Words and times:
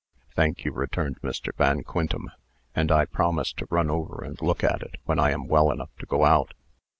"Thank 0.33 0.65
you," 0.65 0.71
returned 0.71 1.21
Mr. 1.21 1.55
Van 1.55 1.83
Quintem; 1.83 2.31
"and 2.73 2.91
I 2.91 3.05
promise 3.05 3.53
to 3.53 3.67
run 3.69 3.91
over 3.91 4.23
and 4.23 4.41
look 4.41 4.63
at 4.63 4.81
it 4.81 4.95
when 5.05 5.19
I 5.19 5.29
am 5.29 5.47
well 5.47 5.69
enough 5.69 5.95
to 5.99 6.07
go 6.07 6.25
out." 6.25 6.55